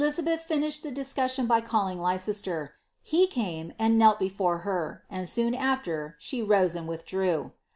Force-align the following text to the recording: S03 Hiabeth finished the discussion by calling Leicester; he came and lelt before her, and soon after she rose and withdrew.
S03 0.01 0.25
Hiabeth 0.25 0.39
finished 0.39 0.81
the 0.81 0.89
discussion 0.89 1.45
by 1.45 1.61
calling 1.61 2.01
Leicester; 2.01 2.73
he 3.03 3.27
came 3.27 3.71
and 3.77 3.99
lelt 3.99 4.17
before 4.17 4.57
her, 4.65 5.03
and 5.11 5.29
soon 5.29 5.53
after 5.53 6.15
she 6.17 6.41
rose 6.41 6.75
and 6.75 6.87
withdrew. 6.87 7.51